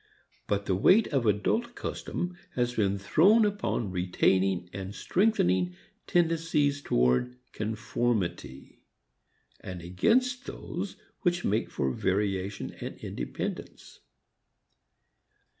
[0.47, 5.75] But the weight of adult custom has been thrown upon retaining and strengthening
[6.07, 8.79] tendencies toward conformity,
[9.59, 13.99] and against those which make for variation and independence.